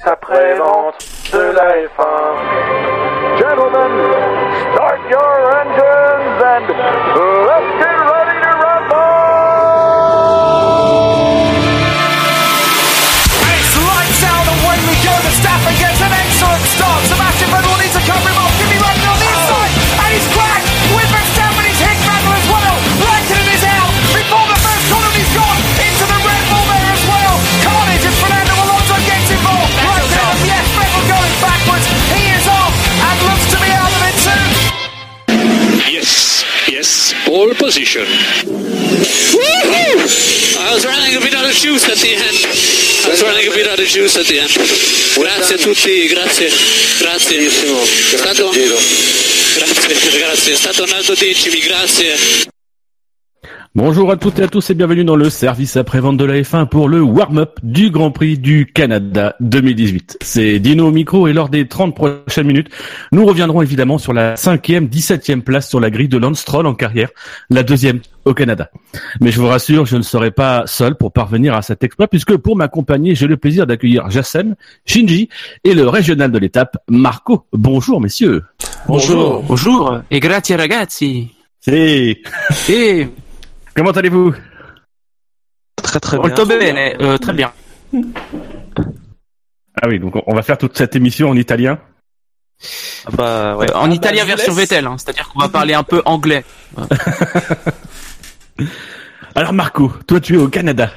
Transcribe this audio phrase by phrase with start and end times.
[0.00, 0.98] service après-vente
[1.32, 3.38] de la F1.
[3.38, 3.92] Gentlemen,
[4.74, 7.29] start your engines and
[37.70, 38.02] position.
[40.58, 42.36] I was running a bit out of juice at the end.
[43.06, 44.50] I was running a bit out of juice at the end.
[45.14, 46.50] Grazie a tutti, grazie,
[46.98, 47.46] grazie.
[47.46, 48.50] È stato...
[48.50, 50.52] Grazie, grazie.
[50.52, 52.58] È stato un alto decimi, grazie.
[53.76, 56.66] Bonjour à toutes et à tous et bienvenue dans le service après-vente de la F1
[56.66, 60.18] pour le warm-up du Grand Prix du Canada 2018.
[60.22, 62.68] C'est Dino au micro et lors des 30 prochaines minutes,
[63.12, 66.74] nous reviendrons évidemment sur la cinquième, 17e place sur la grille de Lance Stroll en
[66.74, 67.10] carrière,
[67.48, 68.72] la deuxième au Canada.
[69.20, 72.36] Mais je vous rassure, je ne serai pas seul pour parvenir à cet exploit puisque
[72.38, 75.28] pour m'accompagner, j'ai le plaisir d'accueillir Jassen, Shinji
[75.62, 77.46] et le régional de l'étape, Marco.
[77.52, 78.42] Bonjour messieurs.
[78.88, 79.44] Bonjour.
[79.44, 80.00] Bonjour.
[80.10, 81.28] Et grazie ragazzi.
[81.60, 82.20] C'est...
[82.68, 83.06] Et
[83.74, 84.34] Comment allez-vous?
[85.82, 86.44] Très très bien.
[86.44, 87.52] bene, euh, très bien.
[89.82, 91.78] Ah oui, donc on va faire toute cette émission en italien.
[93.06, 93.70] Ah bah, ouais.
[93.70, 94.52] Euh, en Ah italien bah, version.
[94.52, 96.44] Vettel, hein, c'est-à-dire qu'on va parler un peu anglais.
[99.34, 100.90] Alors Marco, toi tu es au Canada.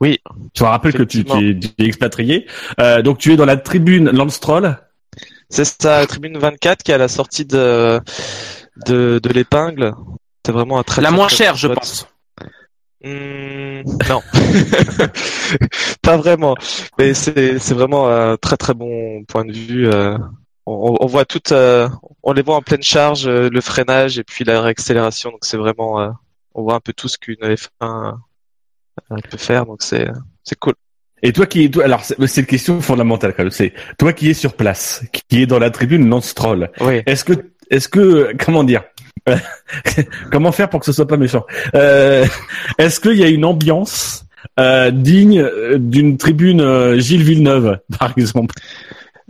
[0.00, 0.18] Oui.
[0.54, 2.46] Je te rappelle que tu, tu es, tu es expatrié.
[2.80, 4.76] Euh, donc tu es dans la tribune Lance Stroll.
[5.48, 8.00] C'est ça, la tribune 24 qui est à la sortie de
[8.86, 9.94] de, de l'épingle.
[10.44, 12.06] C'est vraiment un très La très, moins chère, je pense.
[13.04, 14.22] Hmm, non,
[16.02, 16.54] pas vraiment.
[16.98, 19.88] Mais c'est c'est vraiment un très très bon point de vue.
[19.88, 20.16] euh,
[20.66, 21.88] on, on voit tout, euh,
[22.22, 25.30] on les voit en pleine charge, euh, le freinage et puis la réaccélération.
[25.30, 26.10] Donc c'est vraiment, euh,
[26.54, 27.68] on voit un peu tout ce qu'une F1
[29.10, 29.66] euh, peut faire.
[29.66, 30.08] Donc c'est
[30.44, 30.74] c'est cool.
[31.24, 33.50] Et toi qui toi, alors c'est une question fondamentale quand même.
[33.52, 36.70] C'est toi qui es sur place, qui est dans la tribune Lance Stroll.
[36.80, 37.02] Oui.
[37.06, 37.32] Est-ce que,
[37.70, 38.82] est-ce que, comment dire,
[40.32, 41.44] comment faire pour que ce soit pas méchant?
[41.74, 42.26] Euh,
[42.78, 44.24] Est-ce qu'il y a une ambiance
[44.58, 48.54] euh, digne euh, d'une tribune euh, Gilles Villeneuve, par exemple?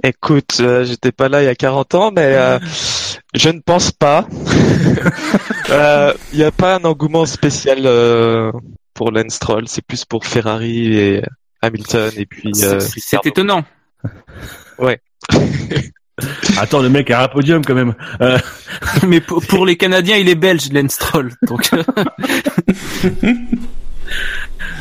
[0.05, 2.59] Écoute, euh, j'étais pas là il y a 40 ans, mais euh,
[3.35, 4.27] je ne pense pas.
[6.33, 8.51] Il n'y a pas un engouement spécial euh,
[8.95, 11.23] pour Lance Stroll, c'est plus pour Ferrari et
[11.63, 12.49] Hamilton et puis.
[12.49, 13.63] Euh, C'est- C'est Ricciardo.
[16.59, 17.95] Attends, le mec a un podium quand même.
[18.21, 18.39] Euh,
[19.07, 21.33] Mais pour, pour les Canadiens, il est belge, Lance Stroll.
[21.43, 21.83] Donc, euh,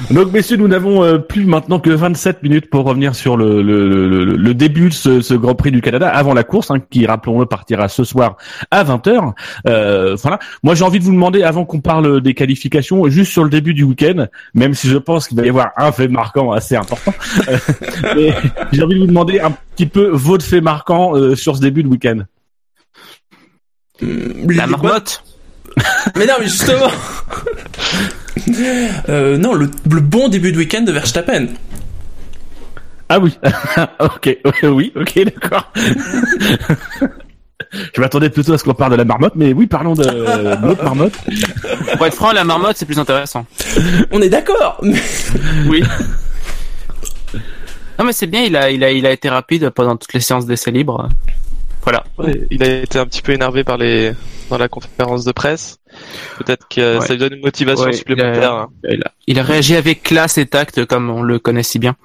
[0.10, 3.88] Donc, messieurs, nous n'avons euh, plus maintenant que 27 minutes pour revenir sur le, le,
[3.88, 6.80] le, le- le début de ce, ce Grand Prix du Canada avant la course, hein,
[6.90, 8.36] qui, rappelons-le, partira ce soir
[8.72, 9.34] à 20h.
[9.68, 10.40] Euh, voilà.
[10.64, 13.74] Moi, j'ai envie de vous demander, avant qu'on parle des qualifications, juste sur le début
[13.74, 14.26] du week-end,
[14.56, 17.14] même si je pense qu'il va y avoir un fait marquant assez important,
[17.48, 17.58] euh,
[18.16, 18.34] mais
[18.72, 21.84] j'ai envie de vous demander un petit peu votre fait marquant euh, sur ce début
[21.84, 22.22] de week-end.
[24.02, 25.24] la marmotte.
[26.18, 26.90] Mais non, mais justement.
[29.10, 31.48] Euh, non, le, le bon début de week-end de Verstappen.
[33.10, 33.38] Ah oui,
[34.00, 35.72] ok, oui, ok, d'accord.
[37.94, 40.66] Je m'attendais plutôt à ce qu'on parle de la marmotte, mais oui, parlons de, de
[40.66, 41.14] l'autre marmotte.
[41.98, 43.46] Pour être franc, la marmotte, c'est plus intéressant.
[44.12, 44.78] On est d'accord.
[44.82, 44.96] mais-
[45.68, 45.84] Oui.
[48.00, 50.22] Non mais c'est bien, il a, il a, il a été rapide pendant toutes les
[50.22, 51.08] séances d'essai libre.
[51.84, 52.04] Voilà.
[52.18, 54.14] Ouais, il a été un petit peu énervé par les
[54.50, 55.78] dans la conférence de presse.
[56.38, 57.06] Peut-être que Ouais.
[57.06, 58.54] ça lui donne une motivation Ouais, supplémentaire.
[58.54, 58.70] hein.
[58.90, 61.96] Il a, il a réagi avec classe et tact comme on le connaît si bien.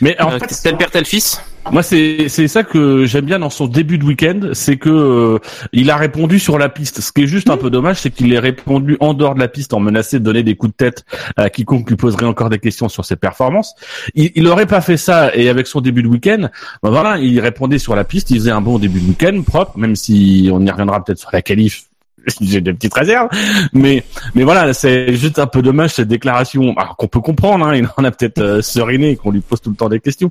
[0.00, 1.40] Mais en Euh, fait, tel père, tel fils?
[1.72, 5.38] moi, c'est c'est ça que j'aime bien dans son début de week-end, c'est que euh,
[5.72, 7.00] il a répondu sur la piste.
[7.00, 9.48] Ce qui est juste un peu dommage, c'est qu'il ait répondu en dehors de la
[9.48, 11.04] piste en menaçant de donner des coups de tête
[11.36, 13.74] à quiconque lui poserait encore des questions sur ses performances.
[14.14, 16.48] Il, il aurait pas fait ça et avec son début de week-end,
[16.82, 19.76] ben voilà, il répondait sur la piste, il faisait un bon début de week-end propre,
[19.78, 21.84] même si on y reviendra peut-être sur la qualif.
[22.40, 23.28] J'ai des petites réserves,
[23.72, 26.74] mais mais voilà, c'est juste un peu dommage cette déclaration.
[26.76, 29.60] Alors qu'on peut comprendre, hein, il en a peut-être euh, seriné et qu'on lui pose
[29.60, 30.30] tout le temps des questions.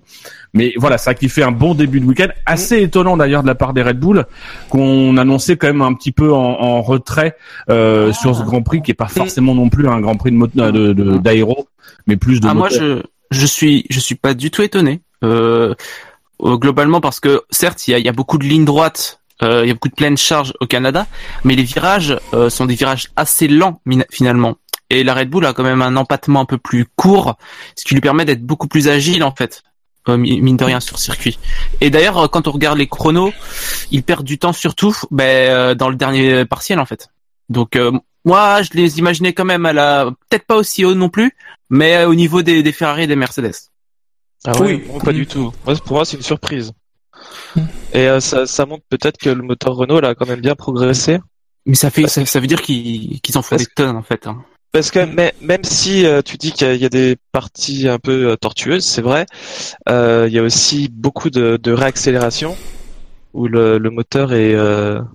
[0.53, 3.55] Mais voilà, ça qui fait un bon début de week-end, assez étonnant d'ailleurs de la
[3.55, 4.25] part des Red Bull,
[4.69, 7.35] qu'on annonçait quand même un petit peu en, en retrait
[7.69, 10.91] euh, sur ce Grand Prix, qui est pas forcément non plus un Grand Prix de
[10.93, 11.67] de- d'aéro,
[12.07, 13.01] mais plus de Ah moi je,
[13.31, 15.01] je suis, je suis pas du tout étonné.
[15.23, 15.73] Euh,
[16.43, 19.21] euh, globalement parce que certes il y a, il y a beaucoup de lignes droites.
[19.43, 21.07] Euh, il y a beaucoup de pleines charges au Canada,
[21.43, 24.55] mais les virages euh, sont des virages assez lents finalement.
[24.89, 27.37] Et la Red Bull a quand même un empattement un peu plus court,
[27.75, 29.63] ce qui lui permet d'être beaucoup plus agile en fait.
[30.07, 31.39] euh, mi- mine de rien sur circuit.
[31.81, 33.33] Et d'ailleurs, euh, quand on regarde les chronos,
[33.89, 37.09] ils perdent du temps surtout ben, euh, dans le dernier partiel en fait.
[37.49, 37.91] Donc euh,
[38.23, 41.35] moi, je les imaginais quand même à la peut-être pas aussi haut non plus,
[41.71, 43.55] mais euh, au niveau des, des Ferrari et des Mercedes.
[44.45, 44.83] Ah Oui.
[44.87, 45.51] non, pas du tout.
[45.85, 46.71] Pour moi, c'est une surprise.
[47.93, 50.55] Et euh, ça, ça montre peut-être que le moteur Renault là, a quand même bien
[50.55, 51.19] progressé.
[51.65, 54.27] Mais ça fait ça, ça veut dire qu'ils qu'ils en font des tonnes en fait.
[54.27, 54.43] hein.
[54.71, 54.99] Parce que
[55.41, 59.01] même si euh, tu dis qu'il y, a- des parties un peu euh, tortueuses, c'est
[59.01, 59.25] vrai,
[59.87, 62.57] euh, il y a aussi beaucoup de, de réaccélération
[63.33, 64.51] où le, le moteur est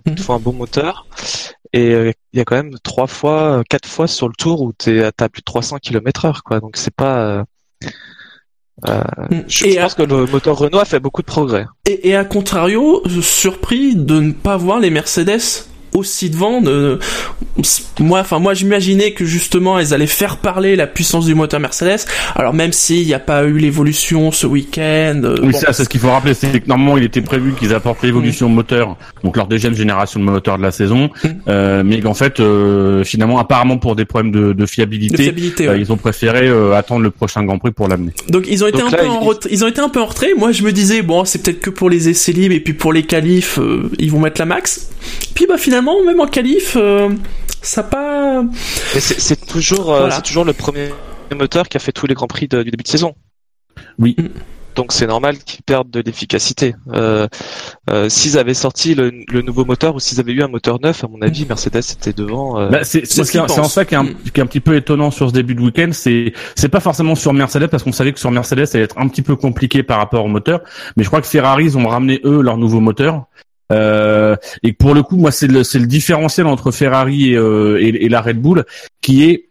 [0.07, 1.07] il te faut un bon moteur
[1.73, 4.73] et il y a quand même trois fois, quatre fois sur le tour où
[5.05, 6.61] à t'as plus de 300 km heure quoi.
[6.61, 7.45] Donc c'est pas.
[8.89, 11.27] Euh, euh, je, Et je à- pense que le moteur Renault a fait beaucoup de
[11.27, 11.67] progrès.
[11.87, 15.41] Et, et à contrario, je suis surpris de ne pas voir les Mercedes
[15.95, 16.61] aussi devant.
[16.61, 16.99] De...
[17.99, 22.07] Moi, enfin moi, j'imaginais que justement, elles allaient faire parler la puissance du moteur Mercedes.
[22.35, 25.21] Alors même s'il n'y a pas eu l'évolution ce week-end.
[25.25, 27.53] euh, Oui, bon, ça, c'est ce qu'il faut rappeler, c'est que normalement il était prévu
[27.53, 31.29] qu'ils apportent l'évolution moteur, donc leur deuxième génération de moteur de la saison, Mm.
[31.49, 35.73] euh, mais qu'en fait, euh, finalement, apparemment pour des problèmes de, de de fiabilité, euh,
[35.73, 35.81] ouais.
[35.81, 38.13] ils ont préféré euh, attendre le prochain Grand Prix pour l'amener.
[38.29, 39.89] Donc ils ont été Donc un là, peu en ils- ret- ils ont été un
[39.89, 40.29] peu en retrait.
[40.37, 42.93] Moi je me disais bon c'est peut-être que pour les essais libres et puis pour
[42.93, 44.89] les qualifs euh, ils vont mettre la max.
[45.35, 47.09] Puis bah finalement même en qualif euh,
[47.63, 50.15] ça pas Mais c'est c'est toujours, euh, Voilà.
[50.17, 50.89] c'est toujours le premier
[51.37, 53.15] moteur qui a fait tous les grands prix de- du début de saison.
[53.99, 54.17] Oui.
[54.77, 56.75] Donc c'est normal qu'ils perdent de l'efficacité.
[56.93, 57.27] Euh,
[57.91, 61.03] euh, s'ils avaient sorti le, le nouveau moteur ou s'ils avaient eu un moteur neuf,
[61.05, 62.59] à mon avis, Mercedes était devant.
[62.61, 63.25] euh, Bah, c'est ce en
[63.65, 64.15] ça qui est, un, Mm.
[64.33, 65.91] qui est un petit peu étonnant sur ce début de week-end.
[65.93, 68.99] C'est c'est pas forcément sur Mercedes parce qu'on savait que sur Mercedes ça allait être
[68.99, 70.61] un petit peu compliqué par rapport au moteur.
[70.97, 73.25] Mais je crois que Ferrari ils ont ramené eux leur nouveau moteur.
[73.71, 78.09] Euh, et pour le coup, moi c'est le le différentiel entre Ferrari et, euh, et,
[78.09, 78.65] la Red Bull
[79.01, 79.47] qui est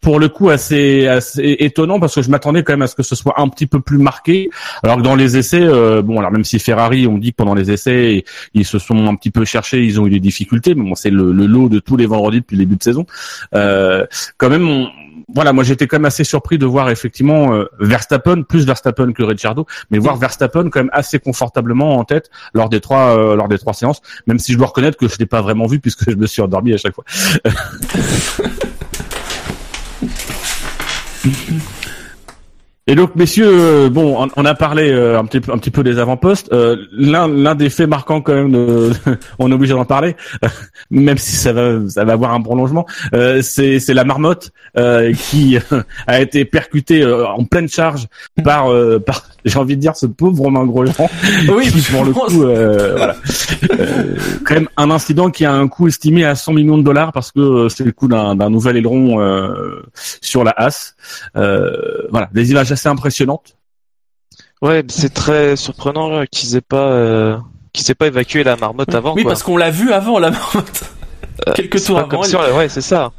[0.00, 3.02] pour le coup assez, assez étonnant parce que je m'attendais quand même à ce que
[3.02, 4.48] ce soit un petit peu plus marqué.
[4.82, 7.70] Alors que dans les essais euh, bon alors même si Ferrari on dit pendant les
[7.70, 8.24] essais
[8.54, 11.10] ils se sont un petit peu cherchés ils ont eu des difficultés mais bon c'est
[11.10, 13.06] le, le lot de tous les vendredis depuis le début de saison.
[13.54, 14.06] Euh,
[14.36, 14.88] quand même on-
[15.34, 19.22] voilà moi j'étais quand même assez surpris de voir effectivement euh, Verstappen plus Verstappen que
[19.22, 23.48] Ricciardo mais voir Verstappen quand même assez confortablement en tête lors des trois euh, lors
[23.48, 26.10] des trois séances même si je dois reconnaître que je l'ai pas vraiment vu puisque
[26.10, 27.04] je me suis endormi à chaque fois
[32.90, 35.82] Et donc, messieurs, euh, bon, on, a parlé euh, un petit peu, un petit peu
[35.82, 36.50] des avant-postes.
[36.54, 38.92] Euh, l'un, des faits marquants quand même, de,
[39.38, 40.16] on est obligé d'en parler,
[40.90, 42.86] même si ça va, ça va avoir un prolongement.
[43.12, 45.58] euh, c'est, c'est la marmotte euh, qui
[46.06, 48.06] a été percutée euh, en pleine charge
[48.42, 51.08] par, euh, par, j'ai envie de dire, ce pauvre Romain Grosjean.
[51.48, 53.16] Oui, qui, pour le coup, euh, voilà,
[53.80, 57.12] Euh, quand même un incident qui a un coût estimé à 100 millions de dollars
[57.12, 59.82] parce que euh, c'est le coût d'un, d'un nouvel aileron euh,
[60.20, 60.94] sur la As.
[61.36, 63.56] Euh, voilà, des images assez impressionnantes.
[64.62, 67.36] Ouais, c'est très surprenant là, qu'ils aient pas, euh,
[67.72, 69.14] qu'ils aient pas évacué la marmotte avant.
[69.14, 69.32] oui quoi.
[69.32, 70.82] parce qu'on l'a vu avant la marmotte.
[71.54, 72.08] Quelques Euh, tours avant.
[72.08, 73.12] comme elle- si on- ouais, c'est ça.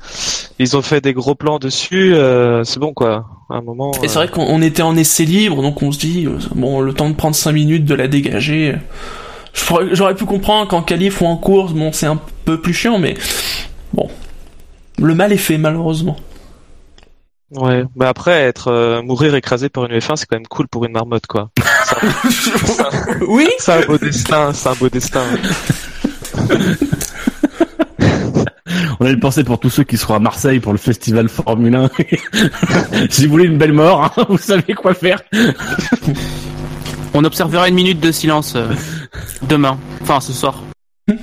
[0.59, 2.13] Ils ont fait des gros plans dessus.
[2.13, 3.25] euh, c'est bon quoi.
[3.49, 3.91] À un moment.
[4.03, 6.37] Et c'est euh, vrai qu'on on était en essai libre, donc on se dit, euh,
[6.55, 8.75] bon, le temps de prendre 5 minutes, de la dégager.
[9.65, 12.99] Pourrais- J'aurais pu comprendre qu'en qualif ou en course, bon, c'est un peu plus chiant,
[12.99, 13.15] mais
[13.93, 14.07] bon.
[14.99, 16.15] Le mal est fait, malheureusement.
[17.51, 17.83] Ouais.
[17.95, 20.91] Mais après, être euh, mourir écrasé par une F1, c'est quand même cool pour une
[20.91, 21.49] marmotte quoi.
[21.59, 21.65] Un-
[23.27, 24.53] oui C'est un beau destin.
[24.53, 25.23] C'est un beau destin.
[28.99, 31.89] On avait pensé pour tous ceux qui seront à Marseille pour le festival Formule 1.
[33.09, 35.21] si vous voulez une belle mort, hein, vous savez quoi faire.
[37.13, 38.67] On observera une minute de silence euh,
[39.47, 40.61] demain, enfin ce soir.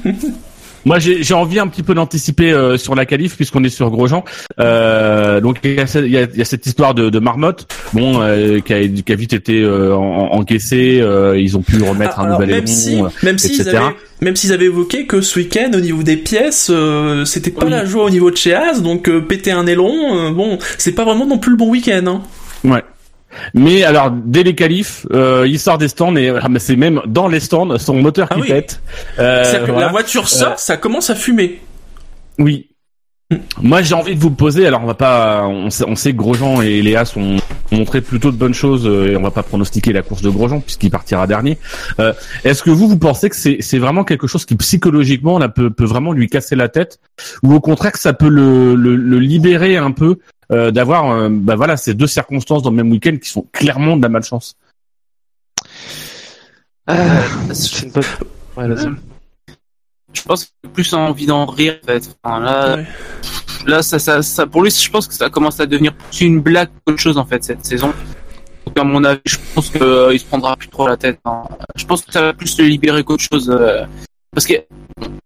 [0.86, 4.24] Moi, j'ai envie un petit peu d'anticiper euh, sur la qualif puisqu'on est sur Grosjean.
[4.60, 8.60] Euh, donc il y, y a- y a cette histoire de, de marmotte, bon, euh,
[8.60, 10.00] qui, a, qui a vite été euh, en-
[10.32, 11.00] en- encaissée.
[11.02, 12.72] euh, ils ont pu remettre Ah, un alors, nouvel même aileron.
[12.76, 16.16] si, euh, même s'ils avaient, même s'ils avaient évoqué que ce week-end, au niveau des
[16.16, 17.70] pièces, euh, c'était pas Oui.
[17.72, 21.04] la joie au niveau de chez As, donc euh, péter un aileron, bon, c'est pas
[21.04, 22.22] vraiment non plus le bon week-end, hein.
[22.64, 22.82] Ouais.
[23.54, 27.00] Mais alors, dès les qualifs, euh, il sort des stands et ah, mais c'est même
[27.06, 28.48] dans les stands son moteur Ah qui oui.
[28.48, 28.80] pète.
[29.18, 29.86] Euh, C'est-à-dire que voilà.
[29.86, 31.60] la voiture sort, ça commence à fumer.
[32.38, 32.68] Oui.
[33.60, 34.68] Moi, j'ai envie de vous poser.
[34.68, 35.48] Alors, on va pas.
[35.48, 37.38] On sait, on sait que Grosjean et Léa sont
[37.72, 40.30] ont montré plutôt de bonnes choses euh, et on va pas pronostiquer la course de
[40.30, 41.58] Grosjean puisqu'il partira dernier.
[41.98, 42.12] Euh,
[42.44, 45.70] Est-ce que vous, vous pensez que c'est c'est vraiment quelque chose qui psychologiquement là peut
[45.70, 47.00] peut vraiment lui casser la tête?
[47.42, 50.18] Ou au contraire que ça peut le le, le libérer un peu
[50.52, 53.96] euh, d'avoir euh, bah voilà ces deux circonstances dans le même week-end qui sont clairement
[53.96, 54.56] de la malchance.
[56.86, 57.22] Ah,
[57.52, 58.04] c'est une bonne.
[58.56, 58.68] Ouais.
[60.12, 62.16] Je pense qu'il a plus envie d'en rire en fait.
[62.22, 62.86] Enfin, là, Ouais.
[63.66, 66.40] là ça, ça, ça, pour lui, je pense que ça commence à devenir plus une
[66.40, 67.92] blague qu'autre chose en fait cette saison.
[68.66, 71.18] Donc, à mon avis, je pense qu'il il se prendra plus trop la tête.
[71.24, 71.42] hein.
[71.76, 73.50] Je pense que ça va plus le libérer qu'autre chose.
[74.36, 74.52] Parce que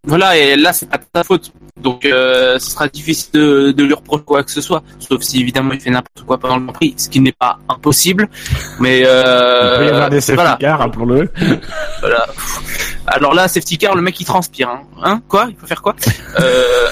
[0.05, 1.51] voilà, et là c'est pas de ta faute.
[1.75, 4.83] Donc euh, ce sera difficile de, de lui reprocher quoi que ce soit.
[4.99, 7.59] Sauf si évidemment il fait n'importe quoi pendant le Grand Prix, ce qui n'est pas
[7.67, 8.29] impossible.
[8.79, 10.57] Mais euh, Il peut y avoir des safety voilà.
[10.61, 11.29] cars, rappelons-le.
[11.99, 12.25] Voilà.
[13.05, 14.69] Alors là, safety car, le mec il transpire.
[14.69, 15.21] Hein, Hein?
[15.27, 15.47] Quoi?
[15.49, 15.93] Il faut faire quoi?
[16.39, 16.87] Euh...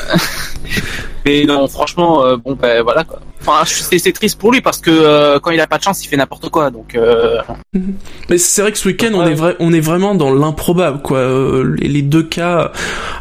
[1.25, 3.19] Mais non, franchement, euh, bon ben voilà quoi.
[3.41, 6.07] Enfin, c'est triste pour lui parce que euh, quand il a pas de chance, il
[6.07, 6.71] fait n'importe quoi.
[6.71, 7.37] Donc euh...
[8.29, 11.19] Mais c'est vrai que ce week-end, on est vrai, on est vraiment dans l'improbable, quoi.
[11.19, 12.71] Euh, les, les deux cas.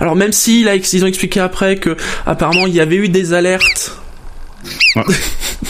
[0.01, 3.33] Alors même si là, ils ont expliqué après que apparemment il y avait eu des
[3.33, 3.97] alertes.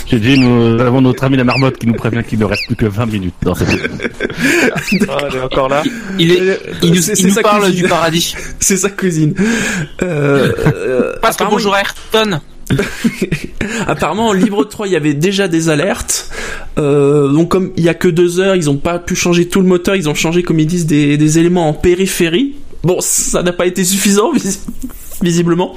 [0.06, 2.76] J'ai dit, nous avons notre ami la marmotte qui nous prévient qu'il ne reste plus
[2.76, 3.68] que 20 minutes dans cette
[5.08, 5.82] Ah, elle est encore là.
[6.18, 8.34] il, est, il nous, C'est- il c'est nous sa parle du paradis.
[8.60, 9.34] C'est sa cousine.
[10.02, 12.40] Euh, euh, Parce que bonjour Ayrton.
[13.86, 16.30] Apparemment, en Libre 3, il y avait déjà des alertes.
[16.78, 19.60] Euh, donc, comme il y a que deux heures, ils ont pas pu changer tout
[19.60, 19.96] le moteur.
[19.96, 22.54] Ils ont changé, comme ils disent, des, des éléments en périphérie.
[22.84, 24.60] Bon, ça n'a pas été suffisant, vis-
[25.22, 25.74] visiblement.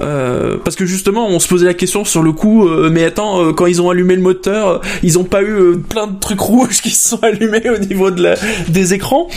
[0.00, 2.68] Euh, parce que justement, on se posait la question sur le coup.
[2.68, 6.06] euh, mais attends, euh, quand ils ont allumé le moteur, ils ont pas eu plein
[6.06, 8.34] de trucs rouges qui se sont allumés au niveau de la,
[8.68, 9.28] des écrans.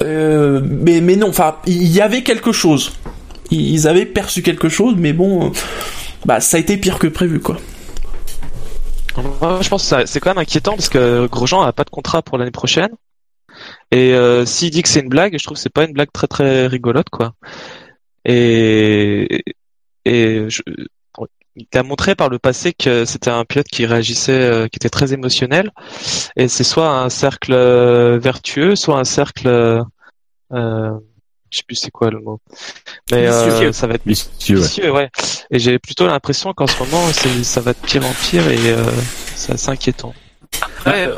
[0.00, 2.92] Mais mais non, enfin, il y avait quelque chose.
[3.50, 5.52] Ils avaient perçu quelque chose, mais bon,
[6.26, 7.56] bah ça a été pire que prévu, quoi.
[9.40, 12.22] Moi, je pense que c'est quand même inquiétant parce que Grosjean a pas de contrat
[12.22, 12.90] pour l'année prochaine.
[13.90, 16.28] Et s'il dit que c'est une blague, je trouve que c'est pas une blague très
[16.28, 17.32] très rigolote quoi.
[18.24, 19.44] Et
[20.04, 20.62] et je,
[21.58, 24.88] il a montré par le passé que c'était un pilote qui réagissait, euh, qui était
[24.88, 25.72] très émotionnel.
[26.36, 29.82] Et c'est soit un cercle euh, vertueux, soit un cercle, euh,
[31.50, 32.40] je sais plus c'est quoi le mot.
[33.10, 34.62] Mais euh, ça va être Vicieux, ouais.
[34.62, 35.10] vicieux, ouais.
[35.50, 37.02] Et j'ai plutôt l'impression qu'en ce moment,
[37.42, 38.84] ça va de pire en pire et euh,
[39.34, 40.14] c'est assez inquiétant.
[40.62, 41.16] Après, euh,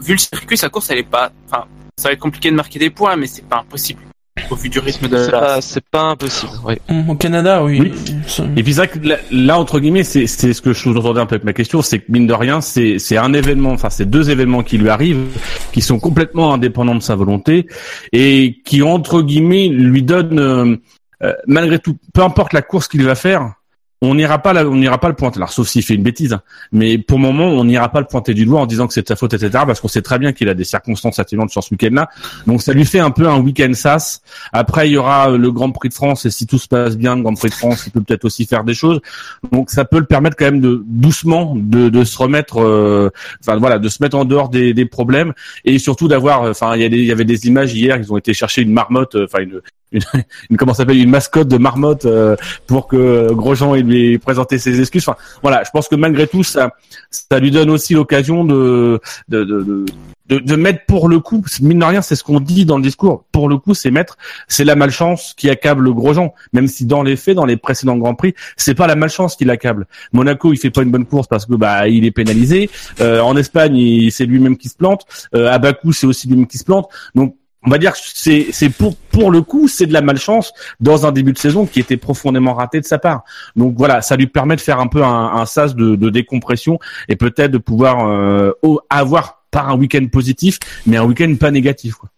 [0.00, 1.32] vu le circuit, sa course, elle est pas.
[1.48, 4.02] Enfin, ça va être compliqué de marquer des points, mais c'est pas impossible
[4.50, 5.60] au vu du rythme de la.
[5.60, 6.52] c'est pas impossible.
[6.88, 7.78] Hum, Au Canada, oui.
[7.80, 7.92] Oui.
[8.26, 10.78] Ça- Et puis c'est vrai que là, là, entre guillemets, c'est c'est ce que je
[10.80, 13.70] sous-entendais un peu avec ma question, c'est que mine de rien, c'est c'est un événement,
[13.72, 15.26] enfin c'est deux événements qui lui arrivent,
[15.72, 17.66] qui sont complètement indépendants de sa volonté
[18.12, 20.76] et qui entre guillemets lui donnent euh,
[21.22, 23.52] euh, malgré tout, peu importe la course qu'il va faire,
[24.02, 25.38] on n'ira pas là, on n'ira pas le pointer.
[25.38, 26.42] Alors sauf s'il fait une bêtise, hein.
[26.72, 29.02] mais pour le moment, on n'ira pas le pointer du doigt en disant que c'est
[29.02, 29.50] de sa faute, etc.
[29.66, 32.08] Parce qu'on sait très bien qu'il a des circonstances atténuantes sur ce week-end-là.
[32.46, 34.20] Donc ça lui fait un peu un week-end sas.
[34.52, 36.96] Après, il y aura euh, le Grand Prix de France et si tout se passe
[36.96, 39.00] bien, le Grand Prix de France, il peut peut-être aussi faire des choses.
[39.52, 43.08] Donc ça peut le permettre quand même de doucement de, de se remettre, euh,
[43.40, 45.32] enfin voilà, de se mettre en dehors des, des problèmes
[45.64, 48.34] et surtout d'avoir, euh, enfin il y, y avait des images hier, ils ont été
[48.34, 49.60] chercher une marmotte, euh, enfin une,
[49.92, 50.02] une,
[50.50, 54.80] une- comment s'appelle, une mascotte de marmotte euh, pour que Grosjean ait lui présenter ses
[54.80, 55.08] excuses.
[55.08, 56.72] Enfin voilà, je pense que malgré tout ça,
[57.10, 59.84] ça lui donne aussi l'occasion de de, de, de
[60.28, 63.24] de, mettre pour le coup, mine de rien, c'est ce qu'on dit dans le discours.
[63.32, 64.16] Pour le coup, c'est mettre,
[64.48, 66.32] c'est la malchance qui accable Grosjean.
[66.52, 69.44] Même si dans les faits, dans les précédents grands prix, c'est pas la malchance qui
[69.44, 69.86] l'accable.
[70.12, 72.70] Monaco, il fait pas une bonne course parce que bah il est pénalisé.
[73.00, 75.04] Euh, en Espagne, c'est lui-même qui se plante.
[75.34, 76.88] Euh, à Bakou, c'est aussi lui-même qui se plante.
[77.14, 80.52] Donc on va dire que c'est c'est pour pour le coup c'est de la malchance
[80.80, 83.22] dans un début de saison qui était profondément raté de sa part.
[83.56, 86.78] Donc voilà, ça lui permet de faire un peu un, un sas de, de décompression
[87.08, 88.52] et peut-être de pouvoir euh,
[88.90, 91.94] avoir pas un week-end positif, mais un week-end pas négatif.
[91.94, 92.08] Quoi.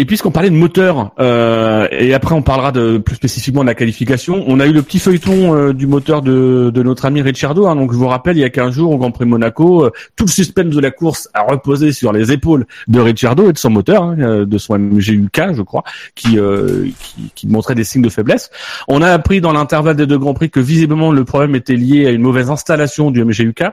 [0.00, 3.74] Et puisqu'on parlait de moteur, euh, et après on parlera de plus spécifiquement de la
[3.74, 7.66] qualification, on a eu le petit feuilleton euh, du moteur de, de notre ami Ricciardo.
[7.66, 9.90] Hein, donc je vous rappelle, il y a 15 jours au Grand Prix Monaco, euh,
[10.16, 13.58] tout le suspense de la course a reposé sur les épaules de Ricciardo et de
[13.58, 17.84] son moteur, hein, euh, de son MGUK, je crois, qui, euh, qui, qui montrait des
[17.84, 18.50] signes de faiblesse.
[18.88, 22.06] On a appris dans l'intervalle des deux Grands Prix que visiblement le problème était lié
[22.06, 23.64] à une mauvaise installation du MGUK.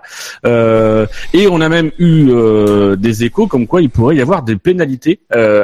[0.46, 2.28] Euh, et on a même eu
[2.98, 5.64] des échos comme quoi il pourrait y avoir des pénalités euh,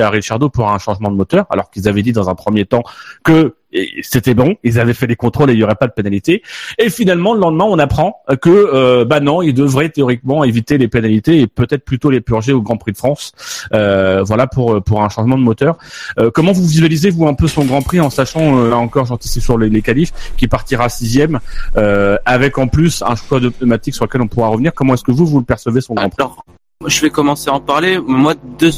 [0.00, 2.82] à Ricciardo pour un changement de moteur, alors qu'ils avaient dit dans un premier temps
[3.24, 3.54] que
[4.00, 6.42] c'était bon, ils avaient fait les contrôles et il y aurait pas de pénalité.
[6.78, 10.88] Et finalement, le lendemain, on apprend que euh, bah non, il devrait théoriquement éviter les
[10.88, 13.32] pénalités et peut-être plutôt les purger au Grand Prix de France.
[13.74, 15.76] Euh, voilà pour pour un changement de moteur.
[16.18, 19.06] Euh, comment vous visualisez vous un peu son Grand Prix en sachant euh, là encore,
[19.06, 21.40] j'anticipe sur les, les qualifs, qui partira sixième,
[21.76, 24.72] euh, avec en plus un choix de pneumatique sur lequel on pourra revenir.
[24.74, 26.22] Comment est-ce que vous vous le percevez son Grand Prix?
[26.22, 26.46] Alors,
[26.86, 27.98] je vais commencer à en parler.
[27.98, 28.70] Moi, de,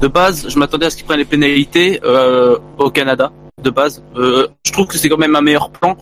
[0.00, 3.32] de base, je m'attendais à ce qu'ils prennent les pénalités euh, au Canada.
[3.62, 5.96] De base, euh, je trouve que c'est quand même un meilleur plan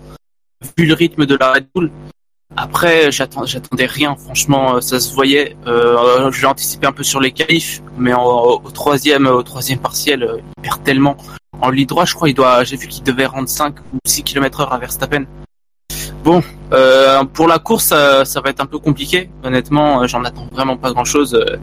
[0.76, 1.90] vu le rythme de la Red Bull.
[2.56, 4.16] Après, j'attendais rien.
[4.16, 5.56] Franchement, euh, ça se voyait.
[5.66, 10.62] Euh, J'ai anticipé un peu sur les qualifs, mais au troisième, au troisième partiel, il
[10.62, 11.16] perd tellement.
[11.62, 12.64] En ligne droit, je crois, il doit.
[12.64, 15.24] J'ai vu qu'il devait rendre 5 ou 6 km heure à Verstappen.
[16.26, 16.42] Bon,
[16.72, 19.30] euh, pour la course, ça, ça va être un peu compliqué.
[19.44, 21.34] Honnêtement, euh, j'en attends vraiment pas grand-chose.
[21.36, 21.56] Euh,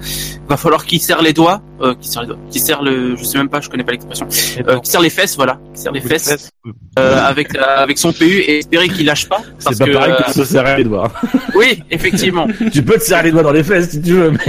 [0.47, 3.25] va falloir qu'il serre les doigts, euh, qu'il serre les doigts, qu'il serre le, je
[3.25, 4.25] sais même pas, je connais pas l'expression,
[4.65, 6.49] euh, qu'il serre les fesses, voilà, qu'il serre les fesses
[6.97, 9.41] euh, avec avec son PU et espérer qu'il lâche pas.
[9.59, 11.11] C'est pas que, pareil que de se serrer les doigts.
[11.55, 12.47] oui, effectivement.
[12.71, 14.31] tu peux te serrer les doigts dans les fesses si tu veux.
[14.31, 14.39] mais-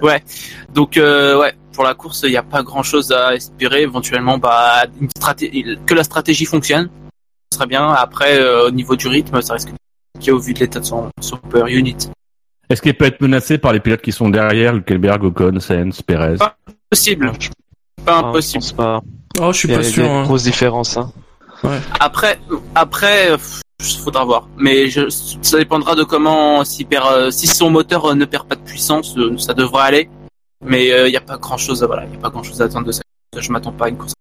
[0.02, 0.22] ouais.
[0.72, 3.82] Donc euh, ouais, pour la course, il n'y a pas grand-chose à espérer.
[3.82, 6.88] Éventuellement, bah une stratégie, que la stratégie fonctionne,
[7.52, 7.88] serait bien.
[7.92, 9.70] Après, euh, au niveau du rythme, ça risque
[10.20, 11.96] qui au vu de l'état de son, son power unit.
[12.70, 16.36] Est-ce qu'il peut être menacé par les pilotes qui sont derrière, Hülkenberg, Ocon, Sainz, Perez
[16.40, 16.54] Ah.
[16.90, 17.32] Possible,
[18.04, 18.62] pas je impossible.
[18.62, 19.00] pense pas.
[19.40, 20.04] Oh, je suis Il y a, pas il y a sûr.
[20.04, 20.22] une hein.
[20.22, 20.96] grosse différence.
[20.96, 21.12] Hein.
[22.00, 22.38] Après,
[22.74, 24.48] après, euh, pff, faudra voir.
[24.56, 25.08] Mais je,
[25.42, 29.16] ça dépendra de comment perd, euh, si son moteur euh, ne perd pas de puissance,
[29.18, 30.10] euh, ça devrait aller.
[30.64, 32.86] Mais il n'y a pas grand-chose, à- voilà, il y a pas grand-chose à attendre
[32.86, 33.02] de ça.
[33.36, 34.14] Je m'attends pas à une course.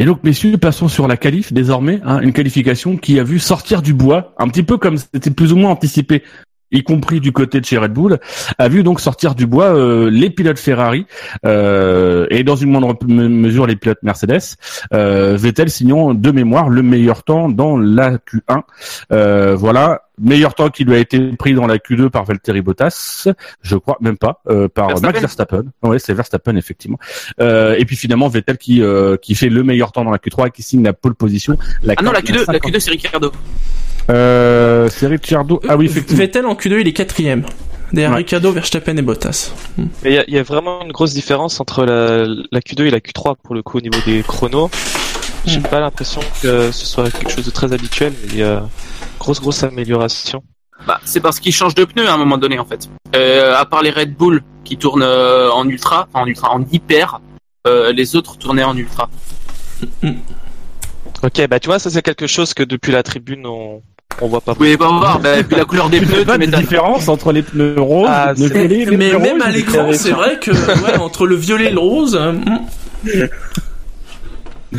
[0.00, 3.82] Et donc, messieurs, passons sur la qualif désormais, hein, une qualification qui a vu sortir
[3.82, 6.22] du bois, un petit peu comme c'était plus ou moins anticipé,
[6.72, 8.18] y compris du côté de chez Red Bull,
[8.58, 11.06] a vu donc sortir du bois euh, les pilotes Ferrari
[11.46, 14.40] euh, et dans une moindre me- mesure les pilotes Mercedes.
[14.92, 18.62] Euh, Vettel signant de mémoire le meilleur temps dans la Q1.
[19.12, 23.26] Euh, voilà, meilleur temps qui lui a été pris dans la Q2 par Valtteri Bottas,
[23.62, 25.06] je crois même pas, euh, par Verstappen.
[25.08, 25.64] Max Verstappen.
[25.82, 26.98] Ouais, c'est Verstappen effectivement.
[27.40, 30.48] Euh, et puis finalement Vettel qui euh, qui fait le meilleur temps dans la Q3
[30.48, 31.56] et qui signe la pole position.
[31.82, 32.70] La Ah non, la Q2, la 50.
[32.72, 33.32] Q2 c'est Ricciardo.
[34.10, 35.60] Euh, c'est Ricciardo.
[35.68, 36.18] Ah oui, effectivement.
[36.18, 37.44] Vettel en Q2, il est quatrième.
[37.92, 38.18] Derrière Ouais.
[38.18, 39.52] Ricardo, Verstappen et Bottas.
[39.78, 42.82] Mais il y a, il y a vraiment une grosse différence entre la, la Q2
[42.86, 44.70] et la Q3 pour le coup au niveau des chronos.
[45.46, 45.62] J'ai Hmm.
[45.62, 48.62] pas l'impression que ce soit quelque chose de très habituel, mais il y a
[49.18, 50.42] grosse grosse amélioration.
[50.86, 52.88] Bah, c'est parce qu'il change de pneus à un moment donné en fait.
[53.16, 56.62] Euh, à part les Red Bull qui tournent euh, en ultra, enfin en ultra, en
[56.70, 57.20] hyper,
[57.66, 59.08] euh, les autres tournaient en ultra.
[61.22, 63.82] Ok, bah tu vois, ça c'est quelque chose que depuis la tribune on
[64.20, 64.52] on voit pas.
[64.52, 67.08] Vous pouvez pas voir, bah, vu la couleur des Tu pneus, pas tu de différence
[67.08, 69.86] entre les pneus roses, Ah, les pneus c'est- violets et les Mais même à l'écran,
[69.92, 72.58] c'est vrai que ouais, entre le violet et le rose, euh, hmm.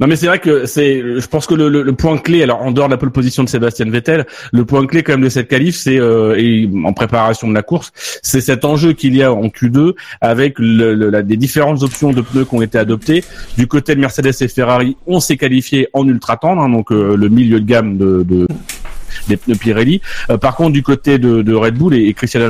[0.00, 2.62] Non mais c'est vrai que c'est, je pense que le, le, le point clé, alors
[2.62, 5.28] en dehors de la pole position de Sébastien Vettel, le point clé quand même de
[5.28, 9.22] cette qualif, c'est euh, et en préparation de la course, c'est cet enjeu qu'il y
[9.22, 13.22] a en Q2 avec le, la, des différentes options de pneus qui ont été adoptées.
[13.58, 17.14] Du côté de Mercedes et Ferrari, on s'est qualifié en ultra tendre, hein, donc euh,
[17.14, 18.48] le milieu de gamme de, de
[19.28, 20.00] des pneus Pirelli.
[20.30, 22.40] Euh, par contre, du côté de, de Red Bull et, et Christian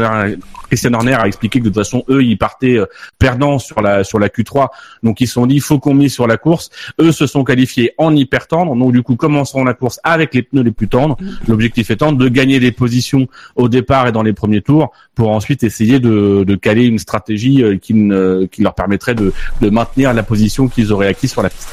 [0.70, 2.86] Christian Horner a expliqué que de toute façon, eux, ils partaient euh,
[3.18, 4.68] perdants sur la sur la Q3,
[5.02, 6.70] donc ils se sont dit, faut qu'on mise sur la course.
[7.00, 10.42] Eux se sont qualifiés en hyper tendre, donc du coup commenceront la course avec les
[10.42, 11.16] pneus les plus tendres.
[11.48, 15.62] L'objectif étant de gagner des positions au départ et dans les premiers tours, pour ensuite
[15.64, 20.14] essayer de, de caler une stratégie euh, qui, ne- qui leur permettrait de, de maintenir
[20.14, 21.68] la position qu'ils auraient acquise sur la piste.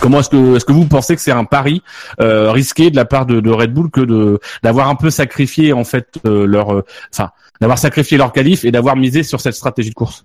[0.00, 1.82] Comment est-ce que est-ce que vous pensez que c'est un pari
[2.20, 5.84] euh, risqué de la part de, Red Bull que de d'avoir un peu sacrifié en
[5.84, 7.30] fait leur enfin
[7.62, 10.24] d'avoir sacrifié leur qualif et d'avoir misé sur cette stratégie de course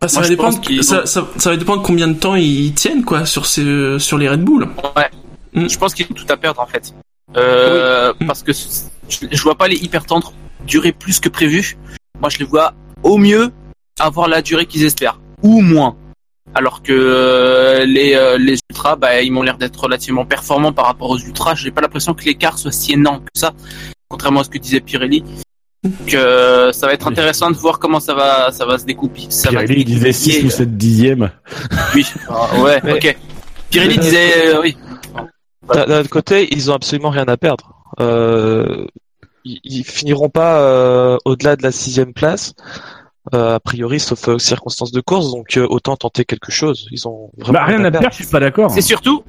[0.00, 3.04] Bah, ça, Moi, va dépendre, ça, ça, ça va dépendre combien de temps ils tiennent
[3.04, 4.68] quoi sur ces, sur les Red Bull.
[5.54, 6.94] Je pense qu'ils ont tout à perdre en fait.
[7.36, 8.26] Euh, Oui.
[8.26, 10.34] Parce que je vois pas les hyper tendres
[10.66, 11.78] durer plus que prévu.
[12.20, 13.50] Moi, je les vois au mieux
[13.98, 15.96] avoir la durée qu'ils espèrent ou moins.
[16.54, 20.84] Alors que euh, les euh, les ultras, bah, ils m'ont l'air d'être relativement performants par
[20.84, 21.54] rapport aux ultras.
[21.54, 23.52] J'ai pas l'impression que l'écart soit si énorme que ça,
[24.08, 25.24] contrairement à ce que disait Pirelli.
[25.84, 29.26] Donc, euh, ça va être intéressant de voir comment ça va ça va se découper.
[29.28, 30.46] Ça va Pirelli disait 6 découpiller.
[30.48, 31.30] ou 7 dixièmes
[31.94, 32.06] Oui.
[32.28, 32.80] Ah, ouais.
[32.82, 33.18] Mais- ok.
[33.70, 34.76] Pirelli disait euh, oui.
[35.72, 37.74] D'un autre côté, ils ont absolument rien à perdre.
[38.00, 38.86] Euh,
[39.44, 42.54] ils, ils finiront pas euh, au-delà de la sixième place.
[43.34, 46.88] euh, a priori, sauf euh, circonstances de course, donc euh, autant tenter quelque chose.
[46.90, 49.22] Ils ont vraiment bah rien à perdre je suis pas d'accord C'est surtout,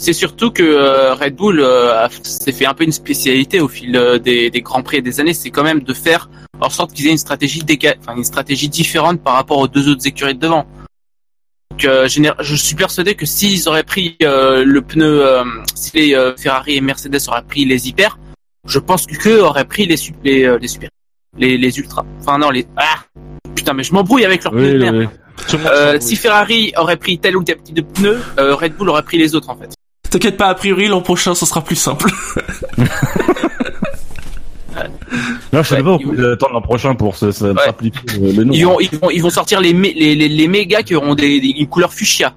[0.00, 3.96] c'est surtout que euh, Red Bull euh, s'est fait un peu une spécialité au fil
[3.96, 6.30] euh, des, des grands prix et des années, c'est quand même de faire
[6.60, 9.88] en sorte qu'ils aient une stratégie déca- enfin une stratégie différente par rapport aux deux
[9.88, 10.66] autres écuries de devant.
[11.70, 16.14] Donc, euh, je suis persuadé que s'ils auraient pris euh, le pneu, euh, si les
[16.14, 18.18] euh, Ferrari et Mercedes auraient pris les hyper,
[18.66, 20.90] je pense qu'eux auraient pris les, su- les, euh, les super,
[21.36, 22.04] les, les ultras.
[22.20, 23.04] Enfin non les ah
[23.54, 25.08] putain mais je m'embrouille avec leurs pneus oui, monde
[25.66, 26.16] Euh, si.
[26.16, 29.36] Ferrari aurait pris tel ou tel type de pneu, euh, Red Bull aurait pris les
[29.36, 29.72] autres en fait.
[30.10, 32.10] T'inquiète pas, a priori l'an prochain ce sera plus simple.
[35.52, 37.54] non je sais Ouais, pas ils- on peut attendre l'an prochain pour se, se Ouais.
[37.64, 40.48] s'appliquer le, nom Ils vont, ils vont, ils vont sortir les, mé- les, les, les
[40.48, 42.34] mégas qui auront des, des une couleur fuchsia.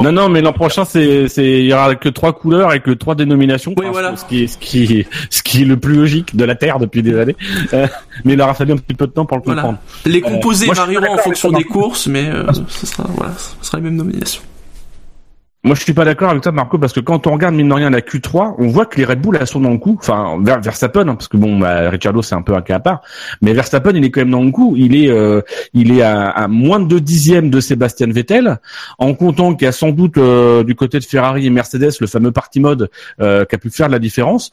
[0.00, 2.92] Non, non, mais l'an prochain, c'est, c'est, il y aura que trois couleurs et que
[2.92, 3.74] trois dénominations.
[3.76, 4.14] Oui, voilà.
[4.16, 6.78] Ce qui est, ce qui est, ce qui est le plus logique de la Terre
[6.78, 7.34] depuis des années.
[7.74, 7.88] Euh,
[8.24, 9.62] mais il aura fallu un petit peu de temps pour le Voilà.
[9.62, 9.78] comprendre.
[10.04, 13.32] Les composés moi, je suis varieront en fonction des courses, mais euh, ce sera voilà,
[13.36, 14.42] ce sera les mêmes nominations.
[15.66, 17.72] Moi, je suis pas d'accord avec toi, Marco, parce que quand on regarde mine de
[17.72, 19.96] rien la Q3, on voit que les Red Bull elles sont dans le coup.
[19.98, 22.78] Enfin, vers Verstappen, hein, parce que bon, bah, Ricciardo c'est un peu un cas à
[22.78, 23.00] part,
[23.42, 24.74] mais Verstappen il est quand même dans le coup.
[24.76, 25.40] Il est, euh,
[25.74, 28.60] il est à, moins de deux dixièmes de Sébastien Vettel,
[29.00, 32.06] en comptant qu'il y a sans doute euh, du côté de Ferrari et Mercedes le
[32.06, 32.88] fameux party mode
[33.20, 34.52] euh, qui a pu faire la différence.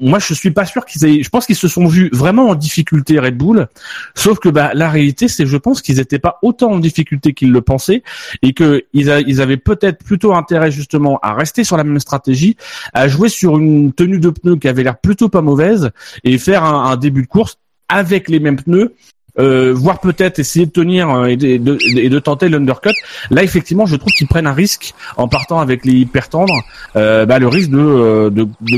[0.00, 1.22] Moi, je suis pas sûr qu'ils aient.
[1.22, 3.68] Je pense qu'ils se sont vus vraiment en difficulté Red Bull,
[4.14, 7.52] sauf que bah la réalité c'est, je pense qu'ils étaient pas autant en difficulté qu'ils
[7.52, 8.02] le pensaient
[8.40, 12.56] et que ils, avaient peut-être intérêt justement à rester sur la même stratégie,
[12.92, 15.90] à jouer sur une tenue de pneus qui avait l'air plutôt pas mauvaise
[16.24, 17.58] et faire un, début de course
[17.88, 18.94] avec les mêmes pneus.
[19.38, 22.92] Euh, voire peut-être essayer de tenir euh, et de, tenter l'undercut.
[23.30, 26.62] Là, effectivement, je trouve qu'ils prennent un risque en partant avec les hyper tendres,
[26.96, 28.28] euh, bah, le risque de,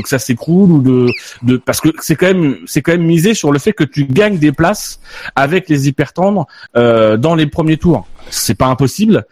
[0.01, 1.07] que ça s'écroule ou de,
[1.43, 4.05] de parce que c'est quand même c'est quand même misé sur le fait que tu
[4.05, 5.01] gagnes des places
[5.35, 8.07] avec les hyper tendres dans les premiers tours.
[8.29, 9.25] C'est pas impossible,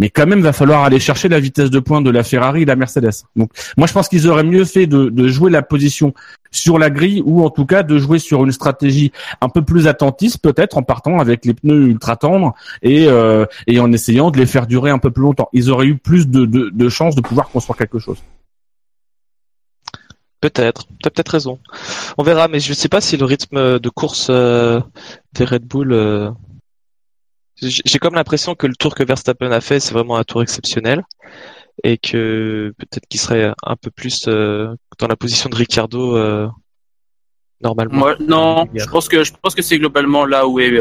[0.00, 2.64] mais quand même va falloir aller chercher la vitesse de pointe de la Ferrari et
[2.64, 3.24] la Mercedes.
[3.36, 6.14] Donc moi je pense qu'ils auraient mieux fait de, de jouer la position
[6.50, 9.86] sur la grille ou en tout cas de jouer sur une stratégie un peu plus
[9.86, 14.38] attentiste peut-être en partant avec les pneus ultra tendres et, euh, et en essayant de
[14.38, 15.50] les faire durer un peu plus longtemps.
[15.52, 18.18] Ils auraient eu plus de, de, de chances de pouvoir construire quelque chose.
[20.40, 21.58] Peut-être, t'as peut-être raison.
[22.16, 24.80] On verra, mais je sais pas si le rythme de course euh,
[25.34, 25.92] des Red Bull.
[25.92, 26.30] euh,
[27.62, 31.02] J'ai comme l'impression que le tour que Verstappen a fait, c'est vraiment un tour exceptionnel
[31.84, 36.48] et que peut-être qu'il serait un peu plus euh, dans la position de Ricciardo euh,
[37.62, 37.98] normalement.
[37.98, 39.22] Moi, non, je pense que
[39.54, 40.80] que c'est globalement là où est,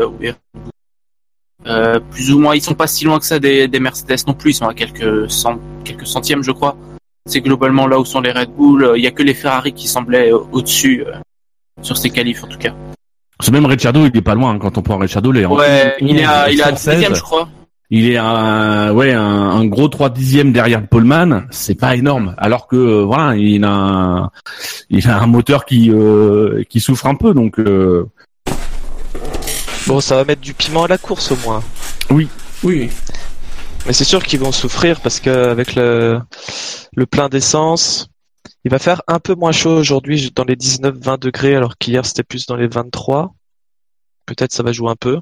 [1.65, 2.55] Euh, plus ou moins.
[2.55, 4.51] Ils sont pas si loin que ça des, des Mercedes non plus.
[4.51, 6.77] Ils sont à quelques cent, quelques centièmes, je crois.
[7.25, 8.93] C'est globalement là où sont les Red Bull.
[8.95, 11.03] Il y a que les Ferrari qui semblaient euh, au-dessus
[11.81, 12.73] sur ces qualifs en tout cas.
[13.41, 16.17] C'est même Ricciardo, il est pas loin hein, quand on prend est en Ouais, il
[16.17, 16.93] est à, 11, il est à 116.
[16.95, 17.47] dixième, je crois.
[17.91, 22.35] Il est un, ouais, un, un gros 3 dixièmes derrière Paulman, c'est pas énorme.
[22.37, 24.31] Alors que euh, voilà, il a un,
[24.91, 28.05] il a un moteur qui euh, qui souffre un peu, donc euh,
[29.87, 31.63] Bon, ça va mettre du piment à la course au moins.
[32.11, 32.27] Oui.
[33.87, 36.19] Mais c'est sûr qu'ils vont souffrir parce qu'avec le,
[36.95, 38.09] le plein d'essence,
[38.65, 42.23] il va faire un peu moins chaud aujourd'hui, dans les 19-20 degrés, alors qu'hier c'était
[42.23, 43.33] plus dans les 23.
[44.25, 45.19] Peut-être ça va jouer un peu.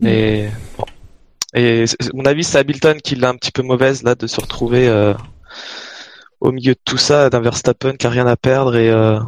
[0.00, 0.84] Mais bon.
[1.54, 4.40] Et à mon avis, c'est Hamilton qui l'a un petit peu mauvaise là de se
[4.40, 5.14] retrouver euh,
[6.40, 9.18] au milieu de tout ça, d'un Verstappen qui a rien à perdre et euh,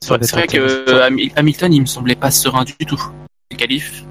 [0.00, 3.02] C'est vrai, que euh, Hami- Hamilton, il me semblait pas serein du tout.
[3.50, 4.04] Les qualifs,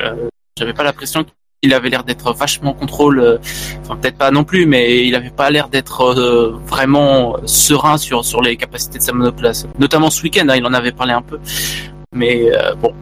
[0.00, 1.24] euh, j'avais pas l'impression
[1.64, 3.20] qu'il avait l'air d'être vachement en contrôle.
[3.20, 3.38] euh,
[3.82, 8.24] Enfin, peut-être pas non plus, mais il avait pas l'air d'être euh, vraiment serein sur
[8.24, 9.66] sur les capacités de sa monoplace.
[9.78, 11.38] Notamment ce week-end, hein, il en avait parlé un peu.
[12.12, 12.92] Mais euh, bon,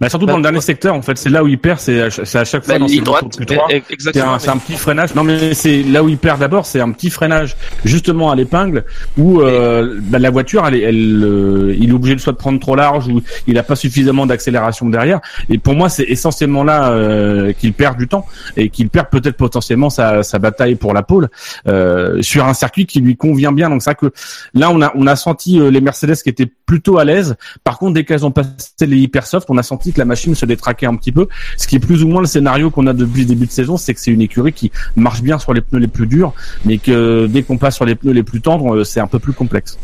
[0.00, 2.10] bah, surtout dans le dernier secteur, en fait, c'est là où il perd, c'est à,
[2.10, 3.24] c'est à chaque fois Bah, dans ces droite.
[3.24, 3.60] motos de Q3.
[3.70, 5.14] Eh, C'est un, c'est un petit freinage.
[5.14, 8.84] Non, mais c'est là où il perd d'abord, c'est un petit freinage justement à l'épingle
[9.16, 12.58] où euh, bah, la voiture, elle, elle, euh, il est obligé de soit de prendre
[12.60, 15.20] trop large ou il a pas suffisamment d'accélération derrière.
[15.48, 19.36] Et pour moi, c'est essentiellement là euh, qu'il perd du temps et qu'il perd peut-être
[19.36, 21.28] potentiellement sa, sa bataille pour la pole
[21.68, 23.70] euh, sur un circuit qui lui convient bien.
[23.70, 24.12] Donc ça que
[24.54, 27.36] là, on a on a senti euh, les Mercedes qui étaient plutôt à l'aise.
[27.64, 30.46] Par contre, dès qu'elles ont passé les hypersoft, on a senti que la machine se
[30.46, 31.28] détraquait un petit peu.
[31.56, 33.76] Ce qui est plus ou moins le scénario qu'on a depuis le début de saison,
[33.76, 36.32] c'est que c'est une écurie qui marche bien sur les pneus les plus durs,
[36.64, 39.18] mais que dès qu'on passe sur les pneus les plus tendres, euh, c'est un peu
[39.18, 39.78] plus complexe.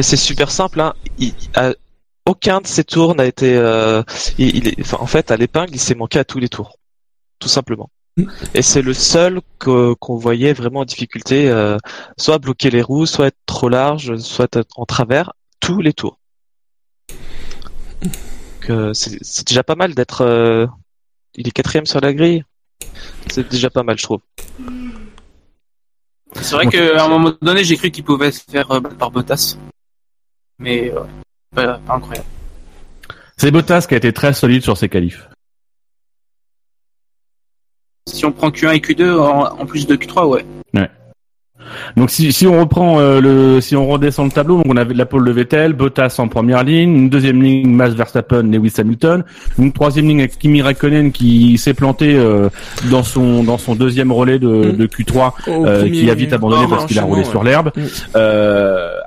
[0.00, 0.80] C'est super simple.
[0.80, 0.94] Hein.
[2.26, 3.56] Aucun de ses tours n'a été.
[3.56, 4.02] euh,
[4.98, 6.78] en fait, à l'épingle, il s'est manqué à tous les tours,
[7.38, 7.90] tout simplement.
[8.54, 11.76] Et c'est le seul qu'on voyait vraiment en difficulté, euh,
[12.16, 16.18] soit bloquer les roues, soit être trop large, soit être en travers, tous les tours.
[18.66, 20.22] Donc, euh, c'est déjà pas mal d'être.
[20.22, 20.66] euh,
[21.34, 22.44] il est quatrième sur la grille.
[23.28, 24.20] C'est déjà pas mal, je trouve.
[26.34, 29.10] c'est vrai qu'à un moment donné, j'ai cru qu'il pouvait se faire euh, battre par
[29.10, 29.56] Bottas.
[30.58, 31.00] Mais euh,
[31.54, 32.26] pas, pas incroyable.
[33.36, 35.28] C'est Bottas qui a été très solide sur ses qualifs.
[38.08, 40.46] Si on prend Q1 et Q2 en, en plus de Q3, ouais.
[41.96, 44.94] Donc si, si on reprend euh, le si on redescend le tableau, donc on avait
[44.94, 49.24] la pole de Vettel, Bottas en première ligne, une deuxième ligne Max Verstappen, Lewis Hamilton,
[49.58, 52.48] une troisième ligne avec Kimi Raikkonen qui s'est planté euh,
[52.90, 54.76] dans son dans son deuxième relais de, Mm.
[54.76, 57.28] de Q3 Au euh, qui a vite abandonné parce qu'il a roulé ouais.
[57.28, 57.80] sur l'herbe, Mm.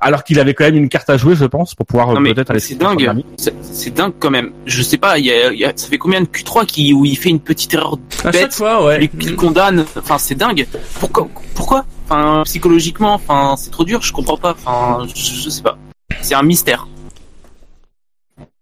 [0.01, 2.51] Alors qu'il avait quand même une carte à jouer, je pense, pour pouvoir euh, peut-être
[2.51, 3.23] aller c'est dingue.
[3.37, 4.51] C'est c'est dingue quand même.
[4.65, 6.93] Je sais pas, il y a, il y a- ça fait combien de Q3 qui,
[6.93, 9.03] où il fait une petite erreur À bête chaque fois, ouais.
[9.03, 9.85] et qu'il condamne.
[9.97, 10.67] Enfin, c'est dingue.
[10.99, 11.85] Pourquoi Pourquoi?
[12.05, 14.01] Enfin, psychologiquement, enfin, c'est trop dur.
[14.01, 14.51] Je comprends pas.
[14.51, 15.77] Enfin, je, je sais pas.
[16.21, 16.87] C'est un mystère.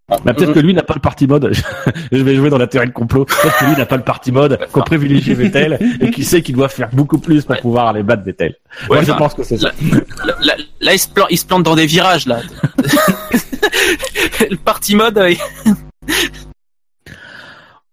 [0.09, 1.51] Bah, peut-être que lui n'a pas le party mode.
[2.13, 3.25] je vais jouer dans la théorie de complot.
[3.25, 6.55] Peut-être que lui n'a pas le party mode qu'on privilégie Vettel et qui sait qu'il
[6.55, 8.55] doit faire beaucoup plus pour pouvoir aller battre Vettel.
[8.87, 9.71] Moi, je bah, pense que c'est ça.
[10.25, 12.39] Là, là, là, il, se plante, il se plante dans des virages là.
[14.49, 15.19] le party mode.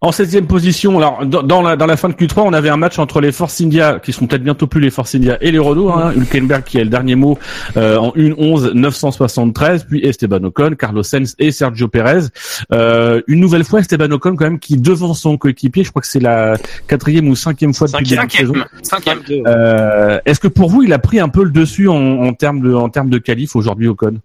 [0.01, 2.77] En septième position, alors dans dans la, dans la fin de Q3, on avait un
[2.77, 5.57] match entre les Force India, qui sont peut-être bientôt plus les Force India, et les
[5.57, 5.89] Renault.
[5.89, 7.39] Hein, Hülkenberg qui a le dernier mot
[7.77, 12.27] euh, en 1.11 973, puis Esteban Ocon, Carlos Sainz et Sergio Perez.
[12.71, 16.07] Euh, une nouvelle fois, Esteban Ocon quand même qui devant son coéquipier, je crois que
[16.07, 18.53] c'est la quatrième ou cinquième fois depuis la saison.
[18.83, 19.19] Cinquième.
[19.23, 19.43] Cinquième.
[19.47, 22.59] Euh, Est-ce que pour vous, il a pris un peu le dessus en, en termes
[22.61, 24.19] de en termes de qualif aujourd'hui, Ocon?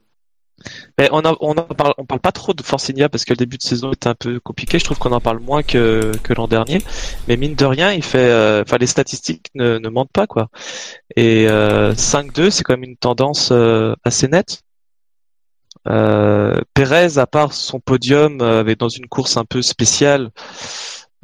[0.98, 3.32] Mais on a, on en parle, on parle pas trop de Force India parce que
[3.32, 4.78] le début de saison était un peu compliqué.
[4.78, 6.82] Je trouve qu'on en parle moins que, que l'an dernier.
[7.28, 10.48] Mais mine de rien, il fait, euh, les statistiques ne, ne mentent pas, quoi.
[11.16, 14.62] Et, euh, 5-2, c'est quand même une tendance, euh, assez nette.
[15.88, 20.30] Euh, Perez, à part son podium, euh, avait dans une course un peu spéciale,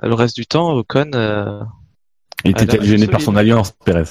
[0.03, 1.61] le reste du temps, Ocon, euh,
[2.45, 3.11] Il était gêné solide.
[3.11, 4.05] par son alliance, Perez.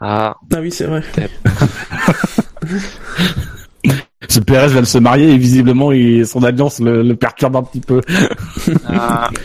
[0.00, 1.02] ah, Ah oui, c'est vrai.
[4.28, 7.62] Ce Perez vient de se marier et visiblement, il, son alliance le, le perturbe un
[7.62, 8.00] petit peu.
[8.86, 9.30] Ah,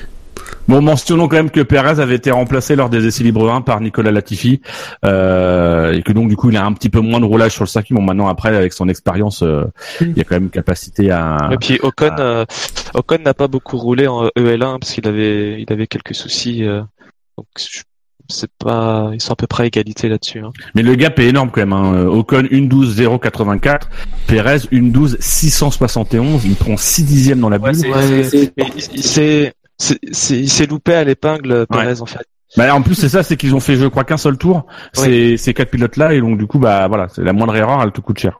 [0.69, 3.81] Bon, mentionnons quand même que Perez avait été remplacé lors des essais libres 1 par
[3.81, 4.61] Nicolas Latifi
[5.03, 7.65] euh, et que donc du coup il a un petit peu moins de roulage sur
[7.65, 7.93] le circuit.
[7.93, 9.65] Bon, maintenant après avec son expérience, euh,
[9.99, 11.49] il y a quand même capacité à.
[11.51, 12.45] Et puis Ocon, euh,
[12.93, 16.63] Ocon n'a pas beaucoup roulé en EL1 parce qu'il avait, il avait quelques soucis.
[16.63, 16.81] euh,
[17.37, 17.81] donc je-
[18.33, 20.39] c'est pas, ils sont à peu près à égalité là-dessus.
[20.39, 20.51] Hein.
[20.75, 21.73] Mais le gap est énorme quand même.
[21.73, 22.05] Hein.
[22.07, 23.81] Ocon 1.12.084,
[24.27, 26.41] Perez 1.12.671.
[26.45, 27.75] Il prend 6 dixièmes dans la bulle.
[27.75, 28.65] c'est- Ouais, c'est- c'est- Mais
[30.35, 32.25] il, s'est, loupé à l'épingle Perez en fait.
[32.55, 34.65] Bah, en plus c'est ça, c'est qu'ils ont fait je crois qu'un seul tour.
[34.93, 37.81] Ces, ces quatre pilotes là et donc du coup bah voilà, c'est la moindre erreur,
[37.83, 38.39] elle te coûte cher.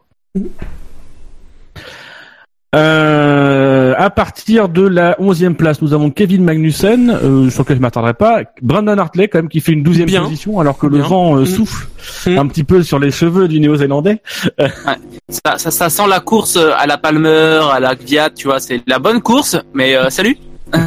[2.75, 7.81] Euh, à partir de la onzième place, nous avons Kevin Magnussen, euh, sur lequel je
[7.81, 8.41] m'attarderai pas.
[8.61, 10.23] Brandon Hartley, quand même, qui fait une douzième Bien.
[10.23, 11.45] position, alors que le vent euh, Mm.
[11.45, 11.87] souffle
[12.27, 12.37] Mm.
[12.37, 14.21] un petit peu sur les cheveux du Néo-Zélandais.
[15.29, 18.81] ça, ça, ça sent la course à la Palmer, à la Gviat, tu vois, c'est
[18.87, 20.37] la bonne course, mais euh, salut.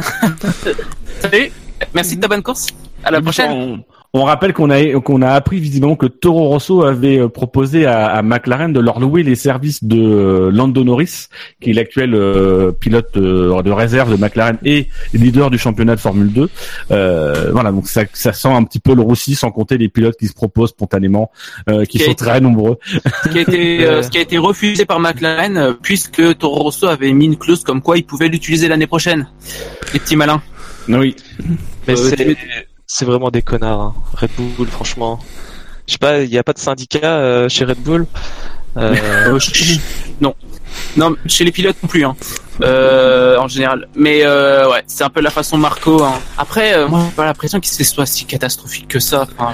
[1.21, 1.51] salut.
[1.93, 2.67] Merci de ta bonne course.
[3.03, 3.81] À la prochaine.
[4.13, 8.07] On, rappelle qu'on a qu'on a appris visiblement que Toro Rosso avait euh, proposé à,
[8.07, 11.27] à McLaren de leur louer les services de euh, Lando Norris,
[11.61, 15.99] qui est l'actuel euh, pilote euh, de réserve de McLaren et leader du championnat de
[15.99, 16.49] Formule 2.
[16.91, 20.15] Euh, voilà, donc ça, ça sent un petit peu le roussi, sans compter les pilotes
[20.17, 21.29] qui se proposent spontanément,
[21.69, 22.77] euh, qui sont été- très nombreux.
[23.23, 26.87] Ce qui a été, euh, ce qui a été refusé par McLaren, puisque Toro Rosso
[26.87, 29.27] avait mis une clause comme quoi il pouvait l'utiliser l'année prochaine.
[29.93, 30.41] Les petits malins.
[30.87, 31.15] Oui.
[31.87, 32.37] Mais Euh, c'est, tu-
[32.87, 33.81] c'est vraiment des connards.
[33.81, 33.95] Hein.
[34.13, 35.19] Red Bull, franchement.
[35.85, 38.07] Je sais pas, il n'y a pas de syndicat euh, chez Red Bull?
[38.77, 38.95] Euh,
[39.35, 39.39] Euh,
[40.21, 40.35] non.
[40.95, 42.15] Non, chez les pilotes non plus, hein.
[42.61, 43.87] Euh, en général.
[43.95, 46.03] Mais euh, ouais, c'est un peu la façon Marco.
[46.03, 46.13] Hein.
[46.37, 49.27] Après, moi, j'ai pas l'impression que ce soit si catastrophique que ça.
[49.37, 49.53] Enfin,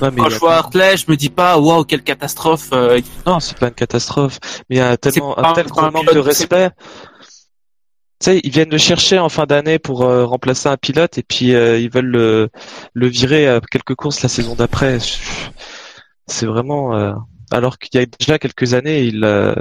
[0.00, 2.70] non, mais quand je vois Hartley, je me dis pas, waouh, quelle catastrophe.
[3.26, 4.38] non, c'est pas une catastrophe.
[4.70, 6.70] Mais il y a tellement, un tel manque de respect.
[8.22, 11.24] Tu sais, ils viennent le chercher en fin d'année pour euh, remplacer un pilote et
[11.24, 12.50] puis euh, ils veulent le,
[12.94, 14.98] le virer à quelques courses la saison d'après.
[16.28, 16.94] C'est vraiment.
[16.96, 17.12] euh,
[17.50, 19.54] Alors qu'il y a déjà quelques années, il, euh,